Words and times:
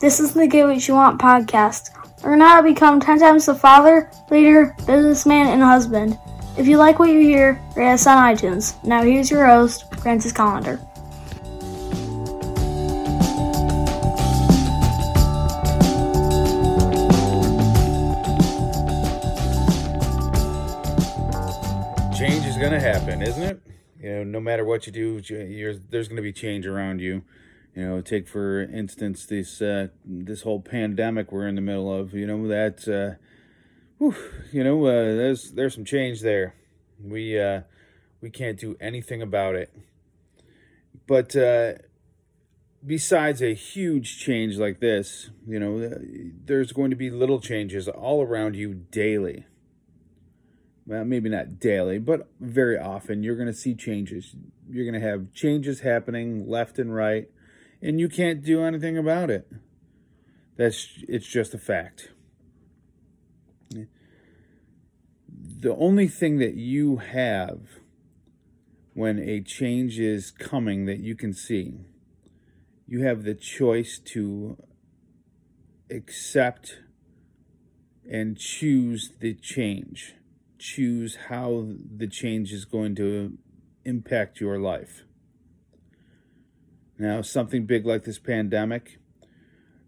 This 0.00 0.20
is 0.20 0.32
the 0.32 0.46
Get 0.46 0.64
What 0.64 0.86
You 0.86 0.94
Want 0.94 1.20
podcast. 1.20 1.90
Learn 2.22 2.40
how 2.40 2.58
to 2.58 2.62
become 2.62 3.00
10 3.00 3.18
times 3.18 3.46
the 3.46 3.54
father, 3.56 4.08
leader, 4.30 4.76
businessman, 4.86 5.48
and 5.48 5.60
husband. 5.60 6.16
If 6.56 6.68
you 6.68 6.76
like 6.76 7.00
what 7.00 7.10
you 7.10 7.18
hear, 7.18 7.60
rate 7.74 7.94
us 7.94 8.06
on 8.06 8.16
iTunes. 8.16 8.76
Now 8.84 9.02
here's 9.02 9.28
your 9.28 9.44
host, 9.44 9.92
Francis 9.96 10.32
Collender. 10.32 10.78
Change 22.16 22.46
is 22.46 22.56
going 22.56 22.70
to 22.70 22.78
happen, 22.78 23.20
isn't 23.20 23.42
it? 23.42 23.60
You 24.00 24.10
know, 24.10 24.22
no 24.22 24.38
matter 24.38 24.64
what 24.64 24.86
you 24.86 24.92
do, 24.92 25.20
there's 25.90 26.06
going 26.06 26.16
to 26.16 26.22
be 26.22 26.32
change 26.32 26.68
around 26.68 27.00
you. 27.00 27.24
You 27.78 27.86
know, 27.86 28.00
take 28.00 28.26
for 28.26 28.60
instance 28.60 29.24
this 29.24 29.62
uh, 29.62 29.86
this 30.04 30.42
whole 30.42 30.60
pandemic 30.60 31.30
we're 31.30 31.46
in 31.46 31.54
the 31.54 31.60
middle 31.60 31.94
of. 31.94 32.12
You 32.12 32.26
know 32.26 32.48
that, 32.48 32.88
uh, 32.88 33.22
whew, 33.98 34.16
you 34.50 34.64
know, 34.64 34.84
uh, 34.86 35.14
there's 35.14 35.52
there's 35.52 35.74
some 35.74 35.84
change 35.84 36.22
there. 36.22 36.56
We 37.00 37.40
uh, 37.40 37.60
we 38.20 38.30
can't 38.30 38.58
do 38.58 38.76
anything 38.80 39.22
about 39.22 39.54
it. 39.54 39.72
But 41.06 41.36
uh, 41.36 41.74
besides 42.84 43.40
a 43.42 43.54
huge 43.54 44.18
change 44.18 44.56
like 44.56 44.80
this, 44.80 45.30
you 45.46 45.60
know, 45.60 46.00
there's 46.44 46.72
going 46.72 46.90
to 46.90 46.96
be 46.96 47.10
little 47.10 47.40
changes 47.40 47.86
all 47.86 48.22
around 48.22 48.56
you 48.56 48.74
daily 48.74 49.46
well, 50.88 51.04
maybe 51.04 51.28
not 51.28 51.60
daily, 51.60 51.98
but 51.98 52.28
very 52.40 52.78
often, 52.78 53.22
you're 53.22 53.36
going 53.36 53.46
to 53.46 53.52
see 53.52 53.74
changes. 53.74 54.34
You're 54.70 54.90
going 54.90 55.00
to 55.00 55.06
have 55.06 55.34
changes 55.34 55.80
happening 55.80 56.48
left 56.48 56.78
and 56.78 56.94
right, 56.94 57.28
and 57.80 58.00
you 58.00 58.08
can't 58.08 58.42
do 58.42 58.62
anything 58.62 58.96
about 58.96 59.30
it. 59.30 59.50
That's 60.56 60.88
it's 61.08 61.26
just 61.26 61.54
a 61.54 61.58
fact. 61.58 62.10
The 65.30 65.74
only 65.74 66.08
thing 66.08 66.38
that 66.38 66.54
you 66.54 66.96
have 66.98 67.60
when 68.94 69.18
a 69.18 69.40
change 69.40 69.98
is 69.98 70.30
coming 70.30 70.86
that 70.86 70.98
you 70.98 71.14
can 71.14 71.32
see, 71.32 71.80
you 72.86 73.02
have 73.02 73.22
the 73.22 73.34
choice 73.34 73.98
to 73.98 74.56
accept 75.90 76.78
and 78.10 78.36
choose 78.36 79.12
the 79.20 79.34
change 79.34 80.14
choose 80.58 81.16
how 81.28 81.68
the 81.96 82.08
change 82.08 82.52
is 82.52 82.64
going 82.64 82.94
to 82.96 83.38
impact 83.84 84.40
your 84.40 84.58
life. 84.58 85.04
Now, 86.98 87.22
something 87.22 87.64
big 87.64 87.86
like 87.86 88.04
this 88.04 88.18
pandemic, 88.18 88.98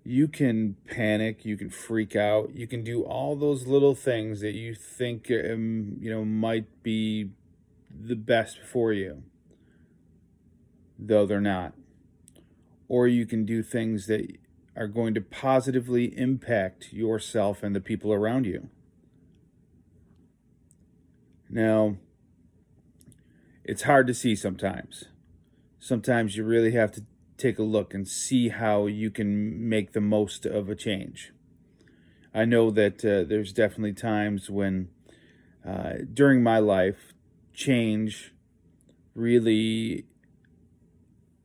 you 0.04 0.28
can 0.28 0.76
panic, 0.86 1.44
you 1.44 1.56
can 1.56 1.68
freak 1.68 2.14
out, 2.14 2.54
you 2.54 2.66
can 2.66 2.84
do 2.84 3.02
all 3.02 3.34
those 3.36 3.66
little 3.66 3.94
things 3.94 4.40
that 4.40 4.54
you 4.54 4.74
think 4.74 5.30
um, 5.30 5.96
you 6.00 6.10
know 6.10 6.24
might 6.24 6.82
be 6.82 7.30
the 7.92 8.14
best 8.14 8.58
for 8.60 8.92
you, 8.92 9.24
though 10.98 11.26
they're 11.26 11.40
not. 11.40 11.74
Or 12.88 13.06
you 13.06 13.26
can 13.26 13.44
do 13.44 13.62
things 13.62 14.06
that 14.06 14.38
are 14.76 14.88
going 14.88 15.14
to 15.14 15.20
positively 15.20 16.16
impact 16.16 16.92
yourself 16.92 17.62
and 17.62 17.74
the 17.74 17.80
people 17.80 18.12
around 18.12 18.46
you. 18.46 18.68
Now, 21.48 21.96
it's 23.64 23.82
hard 23.82 24.06
to 24.06 24.14
see 24.14 24.34
sometimes. 24.36 25.09
Sometimes 25.82 26.36
you 26.36 26.44
really 26.44 26.72
have 26.72 26.92
to 26.92 27.04
take 27.38 27.58
a 27.58 27.62
look 27.62 27.94
and 27.94 28.06
see 28.06 28.50
how 28.50 28.86
you 28.86 29.10
can 29.10 29.66
make 29.66 29.92
the 29.92 30.00
most 30.00 30.44
of 30.44 30.68
a 30.68 30.74
change. 30.74 31.32
I 32.34 32.44
know 32.44 32.70
that 32.70 33.02
uh, 33.02 33.24
there's 33.26 33.52
definitely 33.52 33.94
times 33.94 34.50
when, 34.50 34.90
uh, 35.66 35.94
during 36.12 36.42
my 36.42 36.58
life, 36.58 37.14
change 37.54 38.34
really 39.14 40.04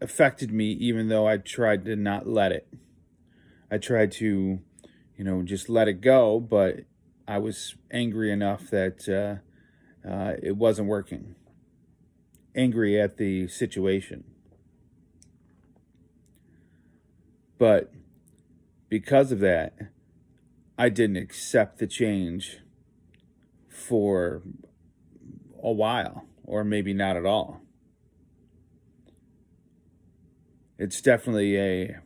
affected 0.02 0.52
me, 0.52 0.72
even 0.74 1.08
though 1.08 1.28
I 1.28 1.38
tried 1.38 1.86
to 1.86 1.96
not 1.96 2.28
let 2.28 2.52
it. 2.52 2.68
I 3.72 3.78
tried 3.78 4.12
to, 4.14 4.60
you 5.18 5.24
know, 5.24 5.44
just 5.44 5.70
let 5.70 5.88
it 5.88 6.02
go, 6.02 6.42
but 6.42 6.82
I 7.26 7.38
was 7.38 7.76
angry 7.90 8.32
enough 8.32 8.70
that 8.70 9.08
uh, 9.10 10.08
uh, 10.08 10.34
it 10.44 10.58
wasn't 10.58 10.90
working. 10.90 11.36
Angry 12.56 13.00
at 13.00 13.18
the 13.18 13.48
situation. 13.48 14.24
But 17.58 17.92
because 18.90 19.32
of 19.32 19.40
that, 19.40 19.74
I 20.78 20.90
didn't 20.90 21.18
accept 21.18 21.80
the 21.80 21.88
change 21.88 22.60
for 23.70 24.42
a 25.62 25.72
while, 25.72 26.26
or 26.44 26.64
maybe 26.64 26.94
not 26.94 27.18
at 27.18 27.26
all. 27.26 27.62
It's 30.78 31.02
definitely 31.02 31.58
a 31.58 31.98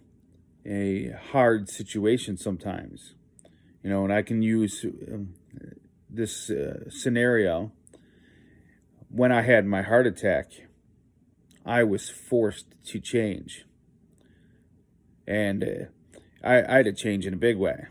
a 0.66 1.12
hard 1.32 1.70
situation 1.70 2.38
sometimes, 2.38 3.16
you 3.84 3.90
know, 3.90 4.04
and 4.04 4.14
I 4.14 4.22
can 4.22 4.42
use 4.42 4.86
um, 4.86 5.34
this 6.10 6.50
uh, 6.50 6.90
scenario 6.90 7.72
when 9.20 9.34
I 9.34 9.42
had 9.42 9.66
my 9.66 9.82
heart 9.82 10.08
attack, 10.08 10.46
I 11.66 11.84
was 11.84 12.10
forced 12.10 12.68
to 12.86 13.02
change. 13.02 13.66
And 15.28 15.62
uh, 15.62 16.18
I, 16.42 16.64
I, 16.64 16.78
had 16.78 16.86
to 16.86 16.94
change 16.94 17.26
in 17.28 17.34
a 17.34 17.38
big 17.38 17.58
way. 17.58 17.88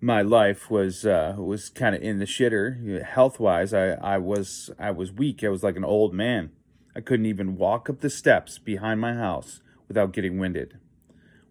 My 0.00 0.22
life 0.22 0.72
was 0.72 1.06
uh, 1.06 1.36
was 1.38 1.68
kind 1.68 1.94
of 1.94 2.02
in 2.02 2.18
the 2.18 2.24
shitter 2.24 3.04
health 3.04 3.38
wise. 3.38 3.72
I, 3.72 3.90
I 3.90 4.18
was 4.18 4.70
I 4.76 4.90
was 4.90 5.12
weak. 5.12 5.44
I 5.44 5.50
was 5.50 5.62
like 5.62 5.76
an 5.76 5.84
old 5.84 6.12
man. 6.12 6.50
I 6.96 7.00
couldn't 7.00 7.26
even 7.26 7.56
walk 7.56 7.88
up 7.88 8.00
the 8.00 8.10
steps 8.10 8.58
behind 8.58 9.00
my 9.00 9.14
house 9.14 9.60
without 9.86 10.12
getting 10.12 10.40
winded, 10.40 10.80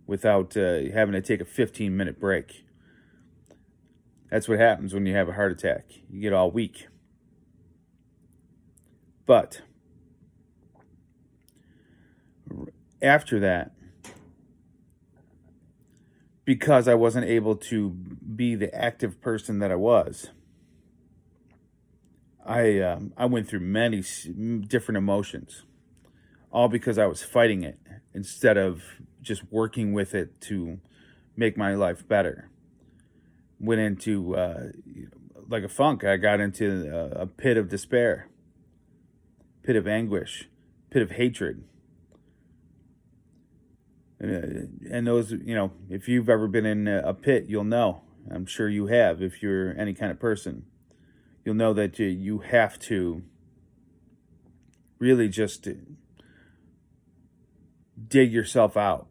without 0.06 0.58
uh, 0.58 0.92
having 0.94 1.14
to 1.14 1.22
take 1.22 1.40
a 1.40 1.46
15 1.46 1.96
minute 1.96 2.20
break. 2.20 2.66
That's 4.30 4.50
what 4.50 4.60
happens 4.60 4.94
when 4.94 5.06
you 5.06 5.16
have 5.16 5.30
a 5.30 5.34
heart 5.34 5.54
attack. 5.54 5.86
You 6.10 6.20
get 6.20 6.34
all 6.34 6.52
weak. 6.52 6.88
But 9.26 9.62
after 13.02 13.40
that, 13.40 13.72
because 16.46 16.88
I 16.88 16.96
wasn't 16.96 17.26
able 17.28 17.56
to 17.56 17.90
be 17.90 18.56
the 18.56 18.74
active 18.74 19.22
person 19.22 19.60
that 19.60 19.72
I 19.72 19.76
was, 19.76 20.30
I 22.46 22.80
um, 22.80 23.14
I 23.16 23.26
went 23.26 23.48
through 23.48 23.60
many 23.60 24.02
different 24.68 24.98
emotions, 24.98 25.64
all 26.52 26.68
because 26.68 26.98
I 26.98 27.06
was 27.06 27.24
fighting 27.24 27.64
it 27.64 27.80
instead 28.14 28.58
of 28.58 28.82
just 29.22 29.44
working 29.52 29.94
with 29.94 30.16
it 30.16 30.42
to 30.42 30.80
make 31.36 31.56
my 31.56 31.76
life 31.76 32.08
better. 32.08 32.50
Went 33.60 33.80
into 33.80 34.36
uh, 34.36 34.70
like 35.48 35.64
a 35.64 35.70
funk. 35.70 36.04
I 36.04 36.18
got 36.18 36.40
into 36.40 36.92
a, 36.92 37.22
a 37.22 37.28
pit 37.28 37.58
of 37.58 37.70
despair 37.70 38.28
pit 39.64 39.76
of 39.76 39.88
anguish, 39.88 40.50
pit 40.90 41.02
of 41.02 41.12
hatred. 41.12 41.64
Uh, 44.24 44.68
and 44.90 45.08
those, 45.08 45.32
you 45.32 45.56
know, 45.56 45.72
if 45.90 46.08
you've 46.08 46.30
ever 46.30 46.48
been 46.48 46.66
in 46.66 46.88
a 46.88 47.14
pit, 47.14 47.46
you'll 47.48 47.64
know. 47.64 48.02
I'm 48.30 48.46
sure 48.46 48.70
you 48.70 48.88
have 48.88 49.22
if 49.22 49.42
you're 49.42 49.76
any 49.80 49.94
kind 49.94 50.12
of 50.12 50.20
person. 50.20 50.66
You'll 51.44 51.56
know 51.56 51.74
that 51.74 51.98
you 51.98 52.40
have 52.40 52.78
to 52.80 53.24
really 55.00 55.28
just 55.28 55.68
dig 58.08 58.32
yourself 58.32 58.78
out. 58.78 59.08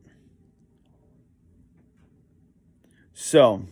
So, 3.12 3.64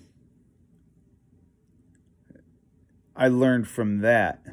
I 3.14 3.28
learned 3.28 3.69
from 3.69 4.00
that 4.00 4.44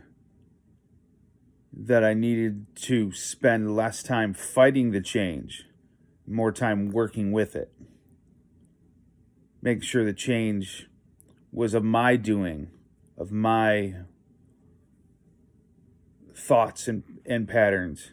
that 1.77 2.03
I 2.03 2.13
needed 2.13 2.67
to 2.83 3.11
spend 3.11 3.75
less 3.75 4.01
time 4.01 4.33
fighting 4.33 4.91
the 4.91 5.01
change, 5.01 5.65
more 6.25 6.51
time 6.51 6.89
working 6.89 7.33
with 7.33 7.55
it. 7.55 7.71
Make 9.61 9.83
sure 9.83 10.05
the 10.05 10.13
change 10.13 10.87
was 11.51 11.73
of 11.73 11.83
my 11.83 12.15
doing, 12.15 12.69
of 13.17 13.31
my 13.31 13.95
thoughts 16.33 16.87
and, 16.87 17.03
and 17.25 17.47
patterns, 17.47 18.11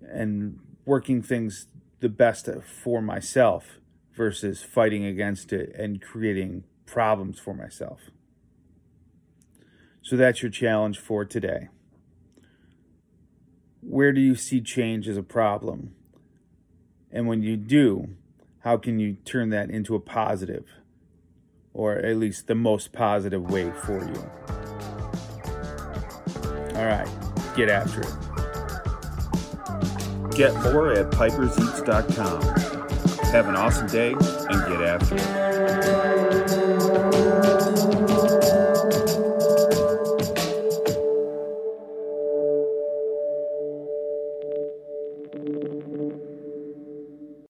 and 0.00 0.58
working 0.86 1.20
things 1.20 1.66
the 2.00 2.08
best 2.08 2.48
for 2.82 3.02
myself 3.02 3.78
versus 4.14 4.62
fighting 4.62 5.04
against 5.04 5.52
it 5.52 5.74
and 5.76 6.00
creating 6.00 6.64
problems 6.86 7.38
for 7.38 7.54
myself. 7.54 8.00
So 10.00 10.16
that's 10.16 10.42
your 10.42 10.50
challenge 10.50 10.98
for 10.98 11.24
today 11.24 11.68
where 13.82 14.12
do 14.12 14.20
you 14.20 14.34
see 14.34 14.60
change 14.60 15.08
as 15.08 15.16
a 15.16 15.22
problem? 15.22 15.94
And 17.10 17.26
when 17.26 17.42
you 17.42 17.56
do, 17.56 18.16
how 18.60 18.78
can 18.78 18.98
you 18.98 19.14
turn 19.24 19.50
that 19.50 19.70
into 19.70 19.94
a 19.94 20.00
positive? 20.00 20.66
Or 21.74 21.96
at 21.96 22.16
least 22.16 22.46
the 22.46 22.54
most 22.54 22.92
positive 22.92 23.50
way 23.50 23.70
for 23.70 23.98
you? 23.98 24.30
All 26.76 26.86
right 26.86 27.08
get 27.54 27.68
after 27.68 28.00
it. 28.00 28.14
Get 30.34 30.54
more 30.62 30.92
at 30.92 31.10
piperseats.com 31.10 32.62
have 33.32 33.48
an 33.48 33.56
awesome 33.56 33.86
day 33.86 34.12
and 34.12 34.18
get 34.18 34.82
after 34.82 35.16
it 35.16 36.11